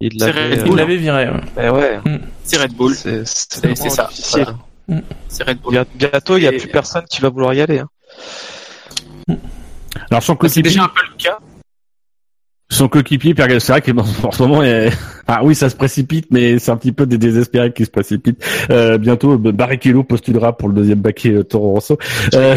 [0.00, 0.96] il C'est l'avait.
[0.98, 1.30] Viré.
[1.30, 1.40] ouais.
[1.56, 2.00] euh, ouais,
[2.42, 2.94] C'est Red Bull.
[2.94, 4.54] c'est c'est C'est- c'est ça, voilà.
[5.28, 5.72] C'est Red Bull.
[5.72, 7.78] Bien- Bientôt, il y a plus personne qui va vouloir y aller.
[7.78, 7.88] Hein.
[10.10, 11.38] Alors son C'est coéquipier, déjà un peu le cas.
[12.70, 13.98] Son coéquipier, Pierre qu'en
[14.28, 14.90] en ce moment, il-
[15.26, 18.44] ah oui, ça se précipite, mais c'est un petit peu des désespérés qui se précipitent.
[18.70, 21.98] Euh, bientôt, Barrichello postulera pour le deuxième baquet euh, Toro Rosso.
[22.34, 22.56] Euh...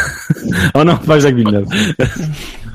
[0.74, 1.66] oh non, pas Jacques Villeneuve.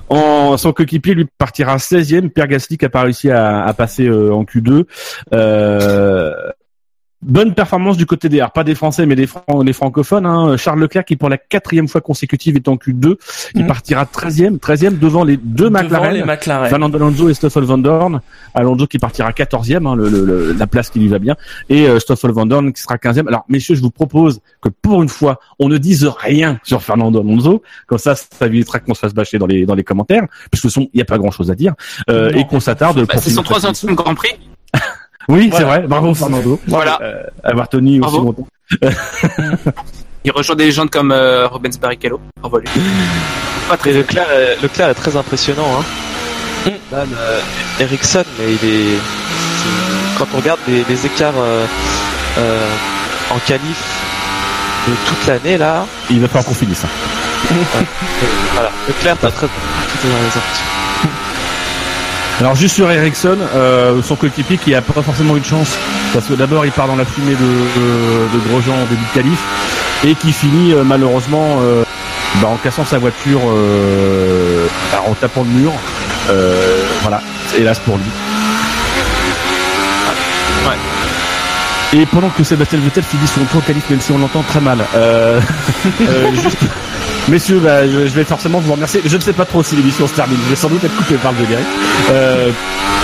[0.10, 2.30] En, son coéquipier lui partira 16e.
[2.30, 4.84] Pierre Gasly qui a pas réussi à, à passer euh, en Q2.
[5.34, 6.34] Euh,
[7.25, 10.25] bonne performance du côté des R, pas des Français mais des, Fran- des francophones.
[10.25, 10.57] Hein.
[10.57, 13.15] Charles Leclerc qui pour la quatrième fois consécutive est en Q2.
[13.55, 13.67] Il Mhm.
[13.67, 16.13] partira 13e, 13e devant les deux Devant McLaren.
[16.13, 16.69] les McLaren.
[16.69, 18.21] Fernando Alonso et Stoffel Van Dorn.
[18.53, 21.36] Alonso qui partira 14e, hein, le, le- la place qui lui va bien,
[21.69, 23.27] et euh, Stoffel Van Dorn qui sera 15e.
[23.27, 27.19] Alors, messieurs, je vous propose que pour une fois, on ne dise rien sur Fernando
[27.21, 30.75] Alonso, comme ça, ça évitera qu'on se fasse bâcher dans les dans les commentaires, puisque
[30.77, 31.73] il n'y a pas grand-chose à dire,
[32.09, 33.05] euh, et qu'on s'attarde.
[33.07, 34.29] Bah, c'est son troisième Grand Prix.
[35.29, 35.81] Oui, c'est vrai.
[35.88, 36.59] Bravo Fernando.
[36.67, 36.99] Voilà.
[37.01, 38.47] Euh, avoir tenu aussi longtemps.
[40.25, 42.19] Il rejoint des légendes comme euh, Rubens Barrichello.
[42.39, 42.59] Bravo.
[43.69, 45.67] Pas très Leclerc, est- Leclerc est très impressionnant.
[45.79, 46.71] Hein.
[46.91, 48.97] Là, le- Ericsson, mais il est.
[50.17, 51.65] Quand on regarde les, les écarts euh,
[52.38, 52.69] euh,
[53.31, 53.83] en qualif
[54.88, 56.79] de toute l'année, là, Il va falloir qu'on finisse.
[56.79, 56.88] ça.
[57.51, 57.55] euh,
[58.53, 58.71] voilà.
[58.88, 60.41] Leclerc, t'as très, très, très impression.
[62.39, 65.78] Alors juste sur Ericsson, euh, son coéquipier qui a pas forcément eu de chance,
[66.13, 69.13] parce que d'abord il part dans la fumée de, de, de Grosjean en début de
[69.13, 69.39] qualif,
[70.04, 71.84] et qui finit euh, malheureusement euh,
[72.41, 73.39] bah, en cassant sa voiture,
[74.91, 75.72] bah, en tapant le mur.
[77.02, 77.22] Voilà,
[77.58, 78.06] hélas pour lui.
[81.96, 84.60] Et pendant que Sébastien Vettel finit son tour de qualif, même si on l'entend très
[84.60, 84.80] mal.
[86.34, 86.58] Juste,
[87.29, 89.01] messieurs, bah, je, vais forcément vous remercier.
[89.05, 90.38] Je ne sais pas trop si l'émission se termine.
[90.45, 91.65] Je vais sans doute être coupé par le générique.
[92.12, 92.51] Euh,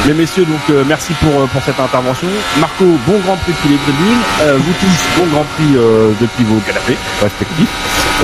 [0.08, 2.28] mais messieurs, donc euh, merci pour euh, pour cette intervention.
[2.60, 4.18] Marco, bon Grand Prix depuis les Brésil.
[4.42, 5.76] Euh, vous tous, bon Grand Prix
[6.22, 7.70] depuis vos canapés respectifs.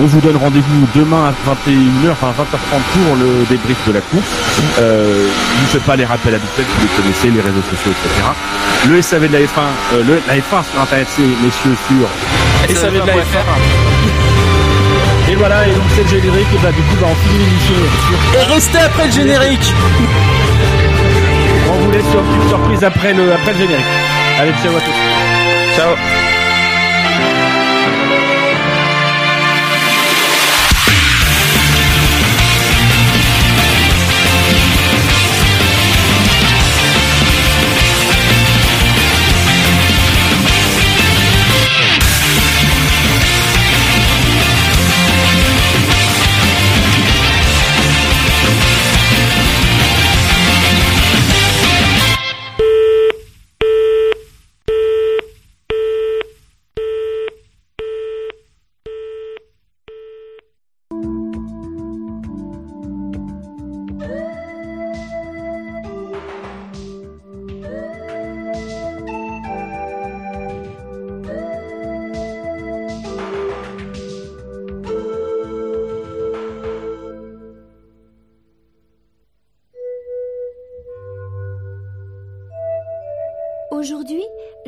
[0.02, 4.28] On vous donne rendez-vous demain à 21h, enfin 20h30 pour le débrief de la course.
[4.78, 8.30] Je ne fais pas les rappels habituels, vous les connaissez, les réseaux sociaux, etc.
[8.90, 9.46] Le SAV de la F1,
[9.94, 13.95] euh, le, la F1 sur Internet, c'est messieurs sur veut de la F1.
[15.36, 17.76] Et voilà, et donc c'est le générique, et bah du coup bah, on finit l'émission
[18.08, 18.40] sur...
[18.40, 19.74] Et restez après le générique
[21.70, 23.86] On vous laisse sur une petite surprise après le, après le générique.
[24.40, 25.76] Allez, ciao à tous.
[25.76, 26.35] Ciao.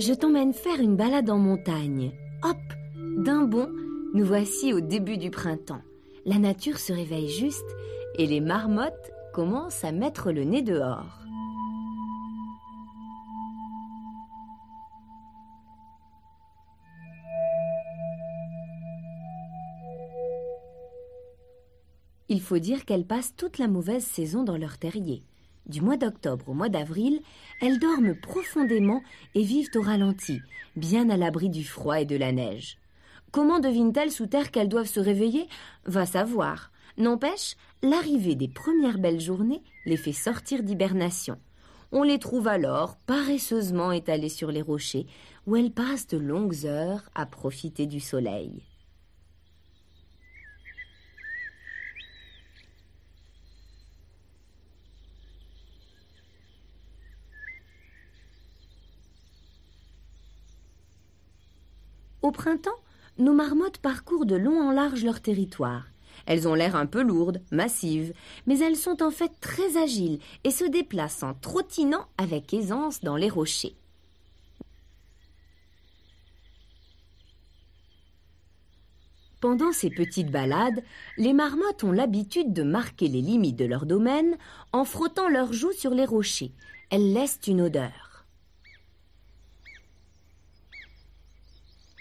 [0.08, 2.14] Je t'emmène faire une balade en montagne.
[2.42, 2.56] Hop,
[3.18, 3.70] d'un bond,
[4.14, 5.82] nous voici au début du printemps.
[6.26, 7.76] La nature se réveille juste
[8.16, 11.20] et les marmottes commencent à mettre le nez dehors.
[22.30, 25.24] Il faut dire qu'elles passent toute la mauvaise saison dans leur terrier.
[25.68, 27.22] Du mois d'octobre au mois d'avril,
[27.62, 29.02] elles dorment profondément
[29.36, 30.40] et vivent au ralenti,
[30.76, 32.78] bien à l'abri du froid et de la neige.
[33.32, 35.48] Comment devinent-elles sous terre qu'elles doivent se réveiller?
[35.86, 36.72] Va savoir.
[36.98, 41.38] N'empêche, l'arrivée des premières belles journées les fait sortir d'hibernation.
[41.92, 45.06] On les trouve alors paresseusement étalées sur les rochers,
[45.46, 48.64] où elles passent de longues heures à profiter du soleil.
[62.28, 62.82] Au printemps,
[63.20, 65.86] nos marmottes parcourent de long en large leur territoire.
[66.26, 68.14] Elles ont l'air un peu lourdes, massives,
[68.48, 73.16] mais elles sont en fait très agiles et se déplacent en trottinant avec aisance dans
[73.16, 73.78] les rochers.
[79.40, 80.84] Pendant ces petites balades,
[81.18, 84.36] les marmottes ont l'habitude de marquer les limites de leur domaine
[84.74, 86.52] en frottant leurs joues sur les rochers.
[86.90, 88.07] Elles laissent une odeur.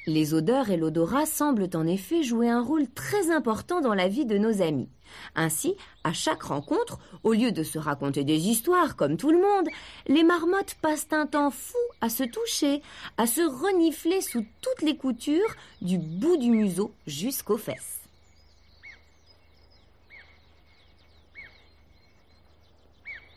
[0.09, 4.25] Les odeurs et l'odorat semblent en effet jouer un rôle très important dans la vie
[4.25, 4.89] de nos amis.
[5.35, 9.69] Ainsi, à chaque rencontre, au lieu de se raconter des histoires comme tout le monde,
[10.07, 12.83] les marmottes passent un temps fou à se toucher,
[13.17, 17.99] à se renifler sous toutes les coutures, du bout du museau jusqu'aux fesses.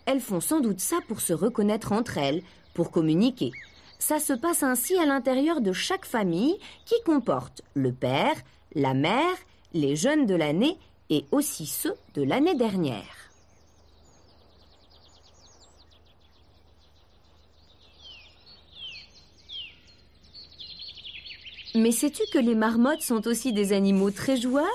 [0.06, 2.44] Elles font sans doute ça pour se reconnaître entre elles,
[2.76, 3.52] pour communiquer.
[4.00, 8.34] Ça se passe ainsi à l'intérieur de chaque famille qui comporte le père,
[8.74, 9.36] la mère,
[9.74, 10.78] les jeunes de l'année
[11.10, 13.30] et aussi ceux de l'année dernière.
[21.76, 24.66] Mais sais-tu que les marmottes sont aussi des animaux très joueurs?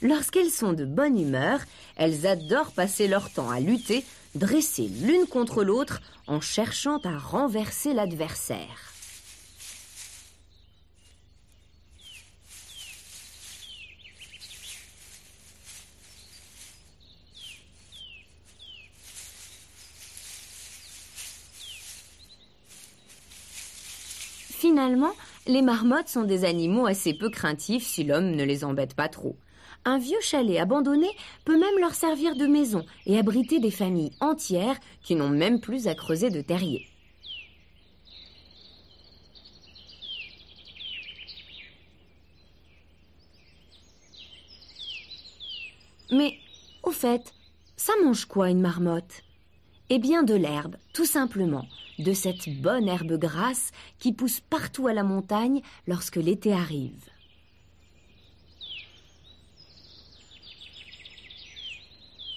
[0.00, 1.60] Lorsqu'elles sont de bonne humeur,
[1.96, 4.04] elles adorent passer leur temps à lutter,
[4.34, 8.90] dressées l'une contre l'autre, en cherchant à renverser l'adversaire.
[24.60, 25.12] Finalement,
[25.46, 29.36] les marmottes sont des animaux assez peu craintifs si l'homme ne les embête pas trop.
[29.84, 31.08] Un vieux chalet abandonné
[31.44, 35.88] peut même leur servir de maison et abriter des familles entières qui n'ont même plus
[35.88, 36.86] à creuser de terrier.
[46.12, 46.34] Mais,
[46.82, 47.32] au fait,
[47.76, 49.22] ça mange quoi une marmotte?
[49.88, 51.66] Eh bien de l'herbe, tout simplement,
[51.98, 57.08] de cette bonne herbe grasse qui pousse partout à la montagne lorsque l'été arrive.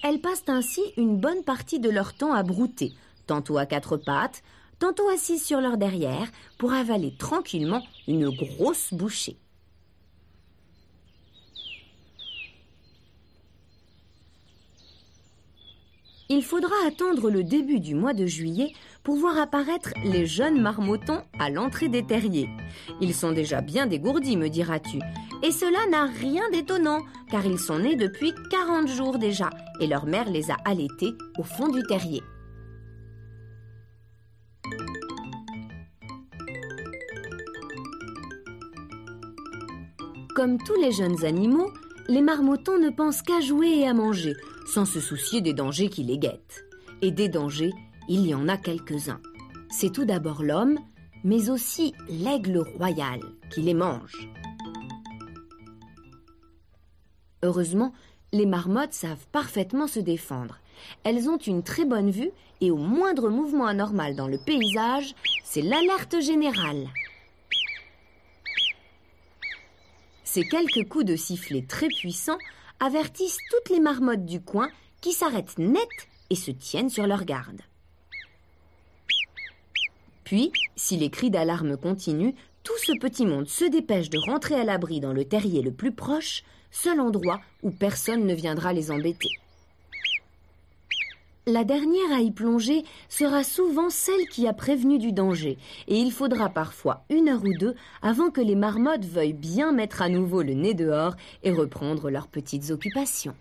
[0.06, 2.92] Elles passent ainsi une bonne partie de leur temps à brouter,
[3.26, 4.42] tantôt à quatre pattes,
[4.78, 6.28] tantôt assises sur leur derrière,
[6.58, 9.38] pour avaler tranquillement une grosse bouchée.
[16.30, 18.72] Il faudra attendre le début du mois de juillet
[19.02, 22.48] pour voir apparaître les jeunes marmotons à l'entrée des terriers.
[23.02, 24.98] Ils sont déjà bien dégourdis, me diras-tu.
[25.42, 27.00] Et cela n'a rien d'étonnant,
[27.30, 29.50] car ils sont nés depuis 40 jours déjà,
[29.80, 32.22] et leur mère les a allaités au fond du terrier.
[40.34, 41.70] Comme tous les jeunes animaux,
[42.08, 44.34] les marmotons ne pensent qu'à jouer et à manger,
[44.66, 46.64] sans se soucier des dangers qui les guettent.
[47.02, 47.72] Et des dangers,
[48.08, 49.20] il y en a quelques-uns.
[49.70, 50.78] C'est tout d'abord l'homme,
[51.24, 54.28] mais aussi l'aigle royal qui les mange.
[57.42, 57.92] Heureusement,
[58.32, 60.58] les marmottes savent parfaitement se défendre.
[61.04, 65.62] Elles ont une très bonne vue et au moindre mouvement anormal dans le paysage, c'est
[65.62, 66.88] l'alerte générale.
[70.24, 72.38] Ces quelques coups de sifflet très puissants
[72.80, 74.68] avertissent toutes les marmottes du coin
[75.00, 75.88] qui s'arrêtent net
[76.30, 77.60] et se tiennent sur leur garde.
[80.24, 84.64] Puis, si les cris d'alarme continuent, tout ce petit monde se dépêche de rentrer à
[84.64, 89.28] l'abri dans le terrier le plus proche, seul endroit où personne ne viendra les embêter.
[91.46, 96.10] La dernière à y plonger sera souvent celle qui a prévenu du danger, et il
[96.10, 100.40] faudra parfois une heure ou deux avant que les marmottes veuillent bien mettre à nouveau
[100.40, 103.34] le nez dehors et reprendre leurs petites occupations.